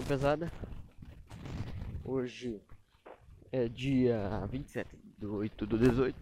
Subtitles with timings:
[0.00, 0.50] Então, pesada,
[2.02, 2.58] hoje
[3.52, 6.18] é dia 27 de 8 do 18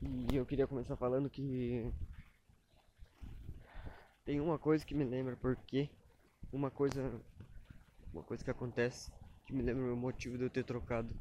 [0.00, 1.92] e eu queria começar falando que
[4.24, 5.90] tem uma coisa que me lembra porque
[6.50, 7.20] uma coisa
[8.14, 9.12] uma coisa que acontece
[9.44, 11.14] que me lembra o motivo de eu ter trocado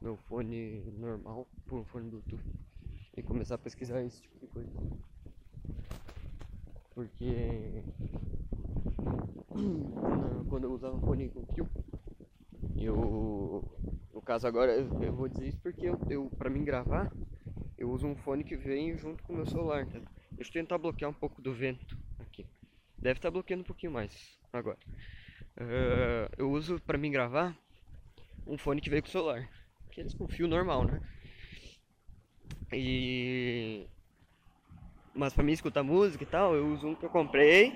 [0.00, 2.44] meu fone normal por um fone Bluetooth
[3.16, 4.70] e começar a pesquisar esse tipo de coisa.
[6.94, 7.82] Porque
[10.48, 11.68] quando eu usava fone com fio,
[12.78, 13.64] eu
[14.12, 17.10] no caso agora eu vou dizer isso porque eu, eu para mim gravar,
[17.76, 20.00] eu uso um fone que vem junto com o meu celular, tá?
[20.32, 22.46] Deixa eu tentar bloquear um pouco do vento aqui.
[22.98, 24.78] Deve estar tá bloqueando um pouquinho mais agora.
[25.56, 27.56] Uh, eu uso para mim gravar
[28.46, 29.48] um fone que veio com o celular.
[29.86, 31.00] Aqueles com fio normal, né?
[32.72, 33.86] E
[35.14, 37.72] mas para mim escutar música e tal, eu uso um que eu comprei,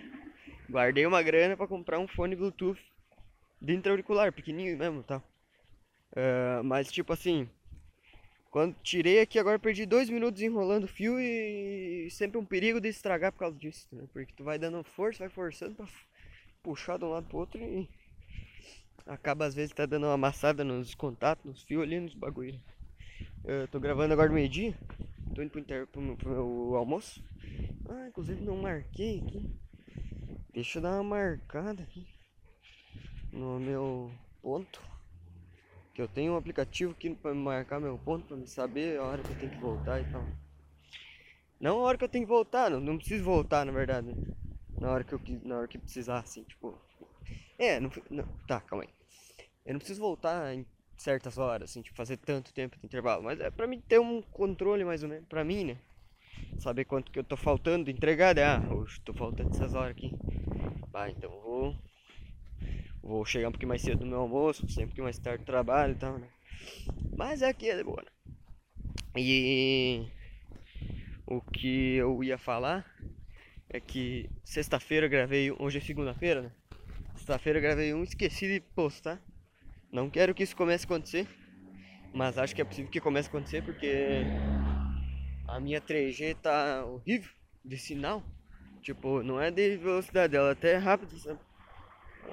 [0.71, 2.81] guardei uma grana para comprar um fone Bluetooth
[3.61, 5.23] de intra-auricular, pequenininho mesmo, tal.
[6.13, 7.49] Uh, mas tipo assim,
[8.51, 12.89] quando tirei aqui agora perdi dois minutos enrolando o fio e sempre um perigo de
[12.89, 14.05] estragar por causa disso, né?
[14.13, 15.87] Porque tu vai dando força, vai forçando pra
[16.63, 17.89] puxar de um lado pro outro e
[19.07, 22.61] acaba às vezes tá dando uma amassada nos contatos, nos fios ali, nos bagulho.
[23.45, 24.75] Eu tô gravando agora meio-dia.
[25.35, 25.87] Tô indo pro, inter...
[25.87, 27.23] pro, pro meu almoço.
[27.89, 29.51] Ah, inclusive não marquei aqui.
[30.53, 32.05] Deixa eu dar uma marcada aqui.
[33.33, 34.11] No meu
[34.43, 34.83] ponto.
[35.95, 39.23] Que eu tenho um aplicativo aqui pra marcar meu ponto, pra me saber a hora
[39.23, 40.25] que eu tenho que voltar e tal.
[41.61, 44.17] Não a hora que eu tenho que voltar, não, não preciso voltar na verdade.
[44.81, 46.77] Na hora que eu na hora que precisar, assim, tipo.
[47.59, 48.25] É, não, não.
[48.47, 48.91] Tá, calma aí.
[49.65, 53.23] Eu não preciso voltar em certas horas, assim, tipo, fazer tanto tempo de intervalo.
[53.23, 55.79] Mas é pra mim ter um controle mais ou menos, pra mim, né?
[56.59, 58.45] Saber quanto que eu tô faltando de entregar, né?
[58.45, 60.15] Ah, hoje tô faltando essas horas aqui.
[60.91, 61.77] Bah, então vou.
[63.03, 65.47] Vou chegar um pouquinho mais cedo no meu almoço, sempre um pouquinho mais tarde do
[65.47, 66.29] trabalho e tal, né?
[67.17, 68.11] Mas aqui é de boa, né?
[69.17, 70.07] E.
[71.27, 72.85] O que eu ia falar
[73.69, 75.51] é que sexta-feira gravei.
[75.53, 76.53] Hoje é segunda-feira, né?
[77.15, 79.23] Sexta-feira gravei um, esqueci de postar.
[79.93, 81.29] Não quero que isso comece a acontecer,
[82.13, 84.25] mas acho que é possível que comece a acontecer porque
[85.47, 87.31] a minha 3G tá horrível
[87.65, 88.25] de sinal.
[88.81, 91.39] Tipo, não é de velocidade, ela até é rápida, sabe?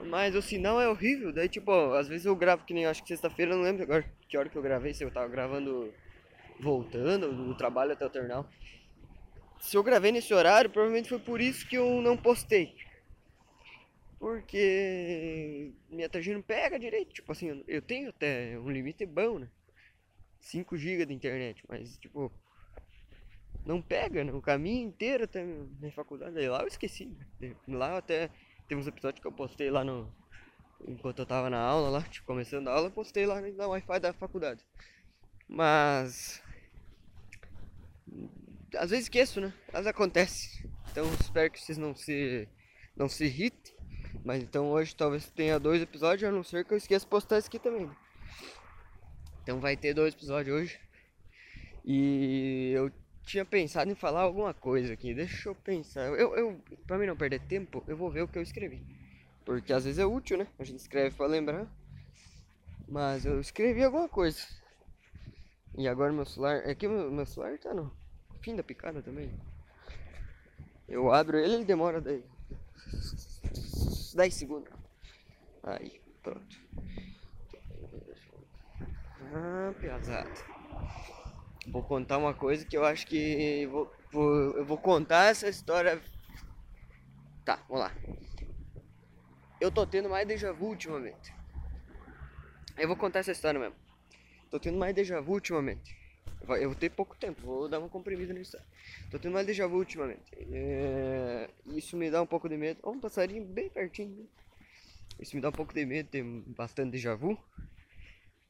[0.05, 3.09] Mas o sinal é horrível, daí tipo, às vezes eu gravo que nem acho que
[3.09, 5.91] sexta-feira, não lembro agora que hora que eu gravei, se eu tava gravando
[6.59, 8.49] voltando do trabalho até o terminal.
[9.59, 12.75] Se eu gravei nesse horário, provavelmente foi por isso que eu não postei.
[14.19, 17.13] Porque minha tarjeta não pega direito.
[17.13, 19.47] Tipo assim, eu tenho até um limite bom, né?
[20.39, 22.31] 5 GB de internet, mas tipo.
[23.67, 24.31] Não pega, né?
[24.31, 26.39] O caminho inteiro até minha faculdade.
[26.39, 27.13] Aí lá eu esqueci.
[27.37, 27.53] Né?
[27.67, 28.29] Lá até.
[28.65, 30.09] Tem uns episódios que eu postei lá no.
[30.87, 33.99] Enquanto eu tava na aula lá, tipo, começando a aula, eu postei lá no Wi-Fi
[33.99, 34.65] da faculdade.
[35.49, 36.41] Mas.
[38.73, 39.53] Às vezes esqueço, né?
[39.73, 40.65] Vezes acontece.
[40.89, 42.47] Então espero que vocês não se.
[42.95, 43.75] Não se irritem.
[44.23, 47.37] Mas então hoje talvez tenha dois episódios, a não ser que eu esqueça de postar
[47.37, 47.91] esse aqui também.
[49.43, 50.79] Então vai ter dois episódios hoje.
[51.83, 52.89] E eu
[53.27, 55.13] tinha pensado em falar alguma coisa aqui.
[55.13, 56.05] Deixa eu pensar.
[56.05, 58.81] Eu, eu, pra mim não perder tempo, eu vou ver o que eu escrevi.
[59.45, 60.47] Porque às vezes é útil, né?
[60.57, 61.67] A gente escreve pra lembrar.
[62.87, 64.39] Mas eu escrevi alguma coisa.
[65.77, 66.67] E agora meu celular.
[66.67, 67.91] É que meu, meu celular tá no
[68.41, 69.29] fim da picada também.
[70.87, 72.23] Eu abro ele, ele demora daí.
[74.15, 74.71] 10 segundos.
[75.63, 76.57] Aí, pronto.
[79.33, 80.56] Ah, pesado.
[81.67, 86.01] Vou contar uma coisa que eu acho que vou, vou, eu vou contar essa história.
[87.43, 87.91] Tá, vamos lá.
[89.59, 91.33] Eu tô tendo mais déjà vu ultimamente.
[92.77, 93.75] Eu vou contar essa história mesmo.
[94.49, 95.97] Tô tendo mais déjà vu ultimamente.
[96.61, 98.57] Eu vou ter pouco tempo, vou dar uma comprimida nisso.
[99.11, 100.31] Tô tendo mais déjà vu ultimamente.
[100.51, 101.49] É...
[101.65, 102.79] Isso me dá um pouco de medo.
[102.83, 104.15] Ó, um passarinho bem pertinho.
[104.15, 104.25] Né?
[105.19, 107.37] Isso me dá um pouco de medo, ter bastante déjà vu.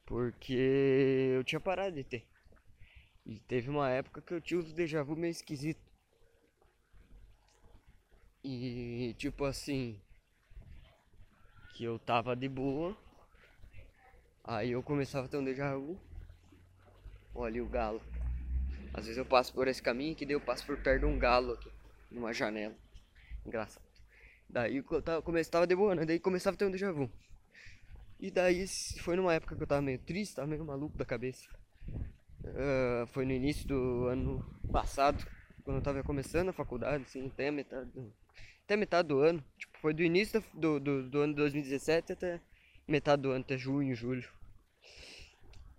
[0.05, 2.27] Porque eu tinha parado de ter.
[3.27, 5.81] E teve uma época que eu tinha os déjà vu meio esquisito.
[8.41, 9.99] E tipo assim.
[11.73, 12.95] Que eu tava de boa.
[14.45, 15.99] Aí eu começava a ter um déjà vu.
[17.35, 18.01] Olha o galo.
[18.93, 21.19] Às vezes eu passo por esse caminho que daí eu passo por perto de um
[21.19, 21.69] galo aqui,
[22.09, 22.75] numa janela.
[23.45, 23.83] Engraçado.
[24.49, 26.05] Daí eu tava, começava de boa, né?
[26.05, 27.11] Daí começava a ter um déjà vu.
[28.21, 28.65] E daí
[29.01, 31.49] foi numa época que eu tava meio triste, tava meio maluco da cabeça.
[32.51, 35.25] Uh, foi no início do ano passado,
[35.63, 38.13] quando eu tava começando a faculdade, assim, até a metade do,
[38.63, 39.43] até metade do ano.
[39.57, 42.41] Tipo, foi do início do, do, do ano de 2017 até
[42.87, 44.27] metade do ano, até junho, julho.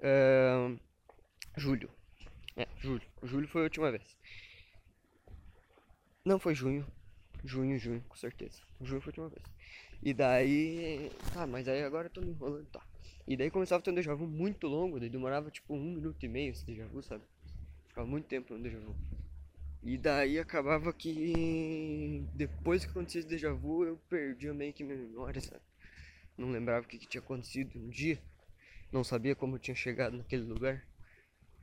[0.00, 0.78] Uh,
[1.56, 1.90] julho.
[2.56, 3.02] É, julho.
[3.22, 4.16] Julho foi a última vez.
[6.24, 6.86] Não, foi junho.
[7.44, 8.60] Junho, junho, com certeza.
[8.80, 9.44] Junho foi a última vez.
[10.02, 11.10] E daí.
[11.32, 12.82] Tá, mas aí agora eu tô me enrolando, tá.
[13.28, 16.24] E daí começava a ter um déjà vu muito longo, daí demorava tipo um minuto
[16.24, 17.22] e meio esse déjà vu, sabe?
[17.86, 18.96] Ficava muito tempo no déjà vu.
[19.82, 24.96] E daí acabava que depois que acontecia esse déjà vu eu perdia meio que minha
[24.96, 25.60] memória, sabe?
[26.38, 28.18] Não lembrava o que, que tinha acontecido um dia.
[28.90, 30.82] Não sabia como eu tinha chegado naquele lugar.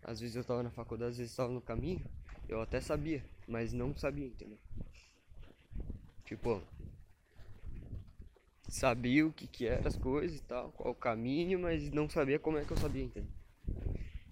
[0.04, 2.06] Às vezes eu tava na faculdade, às vezes eu tava no caminho.
[2.48, 4.60] Eu até sabia, mas não sabia, entendeu?
[6.26, 6.62] Tipo,
[8.70, 12.40] sabia o que que eram as coisas e tal, qual o caminho, mas não sabia
[12.40, 13.30] como é que eu sabia, entendeu?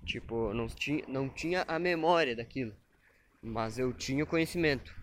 [0.05, 2.75] Tipo, não tinha, não tinha a memória daquilo,
[3.41, 4.93] mas eu tinha o conhecimento.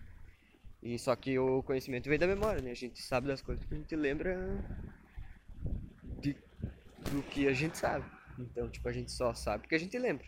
[0.81, 2.71] E só que o conhecimento vem da memória, né?
[2.71, 4.37] A gente sabe das coisas que a gente lembra
[6.19, 6.35] de,
[7.11, 8.05] do que a gente sabe.
[8.37, 10.25] Então, tipo, a gente só sabe porque a gente lembra.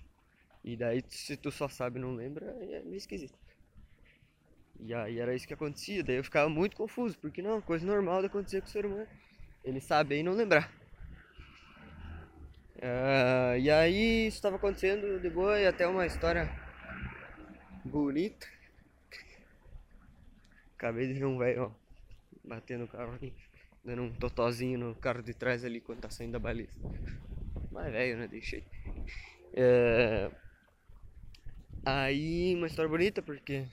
[0.64, 3.38] E daí, se tu só sabe e não lembra, é meio esquisito.
[4.85, 8.19] E aí era isso que acontecia, daí eu ficava muito confuso, porque não, coisa normal
[8.19, 9.07] de acontecer com o ser humano.
[9.63, 10.69] Ele saber e não lembrar.
[12.75, 16.51] Uh, e aí isso estava acontecendo de boa e até uma história
[17.85, 18.45] bonita.
[20.75, 21.74] Acabei de ver um velho,
[22.44, 23.33] batendo o carro aqui,
[23.85, 26.77] dando um totozinho no carro de trás ali quando tá saindo da baliza.
[27.71, 28.27] Mas velho, né?
[28.27, 28.65] Deixei.
[29.53, 30.30] É...
[31.85, 33.65] Aí uma história bonita porque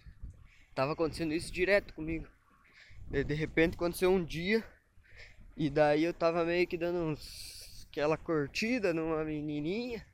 [0.74, 2.26] tava acontecendo isso direto comigo.
[3.08, 4.64] De, de repente aconteceu um dia
[5.56, 10.06] e daí eu tava meio que dando uns, aquela curtida numa menininha,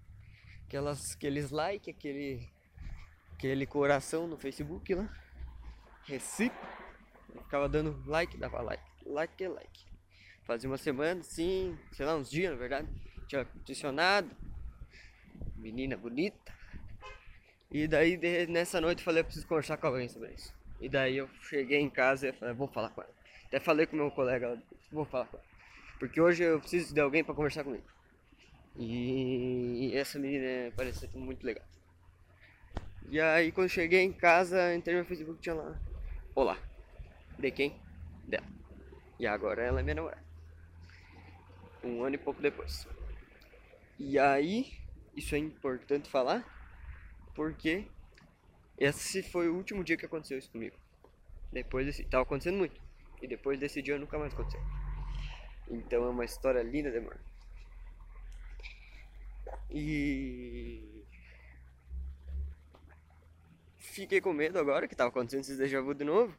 [0.67, 2.49] aquelas, aqueles like, aquele,
[3.35, 5.08] aquele coração no Facebook lá,
[6.05, 6.56] Recife.
[7.35, 9.87] Eu ficava dando like, dava like, like é like.
[10.44, 12.88] Fazia uma semana, sim, sei lá, uns dias na verdade.
[13.26, 14.31] Tinha adicionado.
[15.56, 16.55] Menina bonita.
[17.71, 18.17] E daí
[18.47, 20.55] nessa noite eu falei, eu preciso conversar com alguém sobre isso.
[20.81, 23.11] E daí eu cheguei em casa e falei, vou falar com ela.
[23.47, 24.61] Até falei com meu colega,
[24.91, 25.47] vou falar com ela.
[25.99, 27.85] Porque hoje eu preciso de alguém para conversar comigo.
[28.79, 31.65] E essa menina parecia muito legal.
[33.09, 35.81] E aí quando cheguei em casa, entrei no Facebook tinha lá.
[36.35, 36.59] Olá.
[37.39, 37.75] De quem?
[38.25, 38.47] Dela.
[39.19, 40.23] E agora ela é minha namorada.
[41.83, 42.87] Um ano e pouco depois.
[43.99, 44.73] E aí,
[45.15, 46.45] isso é importante falar,
[47.37, 47.87] porque
[48.79, 50.75] esse foi o último dia que aconteceu isso comigo.
[51.53, 52.03] Depois desse.
[52.05, 52.81] Tava acontecendo muito.
[53.23, 54.61] E depois desse dia nunca mais aconteceu.
[55.69, 57.19] Então é uma história linda de amor.
[59.71, 61.05] E.
[63.79, 66.37] Fiquei com medo agora que tava acontecendo esse déjà vu de novo.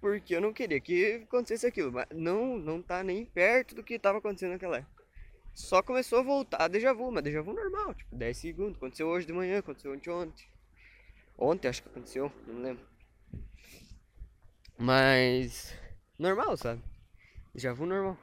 [0.00, 1.92] Porque eu não queria que acontecesse aquilo.
[1.92, 5.01] Mas não, não tá nem perto do que tava acontecendo naquela época.
[5.54, 8.76] Só começou a voltar déjà vu, mas déjà vu normal, tipo 10 segundos.
[8.76, 10.46] Aconteceu hoje de manhã, aconteceu ontem ontem.
[11.38, 12.86] Ontem acho que aconteceu, não lembro.
[14.78, 15.76] Mas.
[16.18, 16.82] Normal, sabe?
[17.54, 18.16] Já vou normal.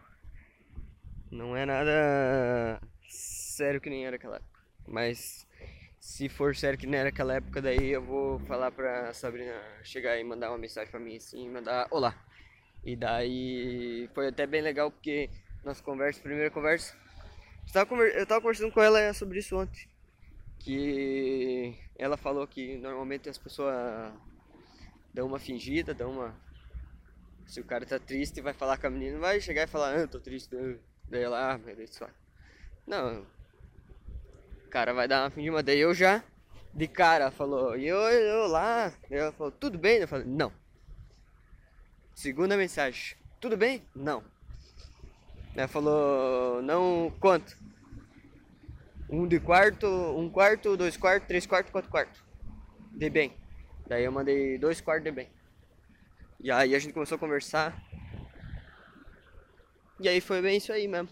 [1.32, 4.60] Não é nada sério que nem era aquela época.
[4.88, 5.48] Mas
[6.00, 9.54] se for sério que nem era aquela época, daí eu vou falar pra Sabrina
[9.84, 12.16] chegar e mandar uma mensagem pra mim assim, mandar olá.
[12.84, 15.30] E daí foi até bem legal porque
[15.64, 16.96] nossa conversa, primeira conversa.
[17.74, 19.88] Eu tava conversando com ela sobre isso ontem
[20.60, 24.14] que ela falou que normalmente as pessoas
[25.14, 26.36] dão uma fingida, dão uma.
[27.48, 30.08] Se o cara tá triste, vai falar com a menina, vai chegar e falar, ah,
[30.08, 30.50] tô triste,
[31.10, 32.08] daí ela, ah, mas só.
[32.86, 33.26] Não.
[34.66, 36.24] O cara vai dar uma fingida, daí eu já,
[36.72, 39.98] de cara, falou, e eu, eu lá, ela falou, tudo bem?
[39.98, 40.54] Eu falei, não.
[42.14, 43.82] Segunda mensagem, tudo bem?
[43.96, 44.24] Não.
[45.56, 47.58] Ela falou, não, quanto?
[49.10, 52.24] Um de quarto, um quarto, dois quartos, três quartos, quatro quartos.
[52.92, 53.34] De bem.
[53.88, 55.30] Daí eu mandei dois quartos de bem.
[56.40, 57.82] E aí a gente começou a conversar.
[60.00, 61.10] E aí foi bem isso aí mesmo.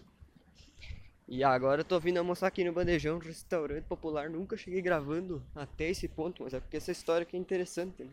[1.26, 4.30] E agora eu tô vindo almoçar aqui no Bandejão, restaurante popular.
[4.30, 8.10] Nunca cheguei gravando até esse ponto, mas é porque essa história aqui é interessante, né?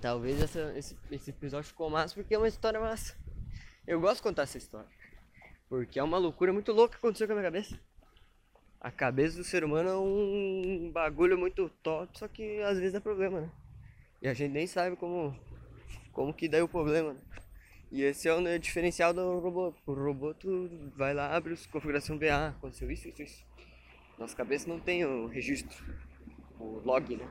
[0.00, 3.16] Talvez essa, esse, esse episódio ficou massa porque é uma história massa.
[3.86, 4.88] Eu gosto de contar essa história.
[5.68, 7.78] Porque é uma loucura muito louca que aconteceu com a minha cabeça
[8.84, 13.00] a cabeça do ser humano é um bagulho muito top, só que às vezes dá
[13.00, 13.50] problema, né?
[14.20, 15.34] E a gente nem sabe como,
[16.12, 17.20] como que dá o problema, né?
[17.90, 19.72] E esse é o diferencial do robô.
[19.86, 23.46] O robô tu vai lá, abre a configuração BA, aconteceu isso, isso, isso.
[24.18, 25.82] Nossa cabeça não tem o registro,
[26.60, 27.26] o log, né?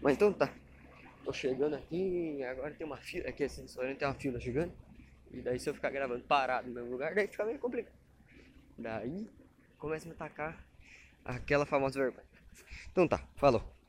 [0.00, 0.52] Mas então tá.
[1.24, 4.72] tô chegando aqui, agora tem uma fila, aqui esse restaurante tem uma fila chegando.
[5.32, 7.96] E daí se eu ficar gravando parado no mesmo lugar, daí fica meio complicado.
[8.76, 9.30] Daí
[9.78, 10.64] começa a me atacar
[11.24, 12.26] aquela famosa vergonha.
[12.90, 13.81] Então tá, falou.